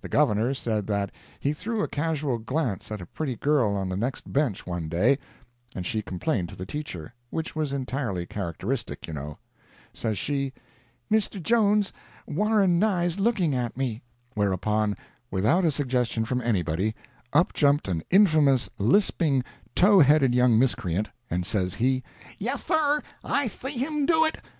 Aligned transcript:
The 0.00 0.08
Governor 0.08 0.52
said 0.52 0.88
that 0.88 1.12
he 1.38 1.52
threw 1.52 1.80
a 1.80 1.86
casual 1.86 2.38
glance 2.38 2.90
at 2.90 3.00
a 3.00 3.06
pretty 3.06 3.36
girl 3.36 3.76
on 3.76 3.88
the 3.88 3.96
next 3.96 4.32
bench 4.32 4.66
one 4.66 4.88
day, 4.88 5.16
and 5.76 5.86
she 5.86 6.02
complained 6.02 6.48
to 6.48 6.56
the 6.56 6.66
teacher—which 6.66 7.54
was 7.54 7.72
entirely 7.72 8.26
characteristic, 8.26 9.06
you 9.06 9.12
know. 9.14 9.38
Says 9.94 10.18
she, 10.18 10.52
"Mister 11.08 11.38
Jones, 11.38 11.92
Warren 12.26 12.80
Nye's 12.80 13.20
looking 13.20 13.54
at 13.54 13.76
me." 13.76 14.02
Whereupon, 14.34 14.96
without 15.30 15.64
a 15.64 15.70
suggestion 15.70 16.24
from 16.24 16.40
anybody, 16.40 16.96
up 17.32 17.52
jumped 17.52 17.86
an 17.86 18.02
infamous, 18.10 18.68
lisping, 18.76 19.44
tow 19.76 20.00
headed 20.00 20.34
young 20.34 20.58
miscreant, 20.58 21.10
and 21.30 21.46
says 21.46 21.74
he, 21.74 22.02
"Yeth, 22.40 22.62
thir, 22.62 23.02
I 23.22 23.46
thee 23.46 23.70
him 23.78 24.04
do 24.06 24.24
it!" 24.24 24.40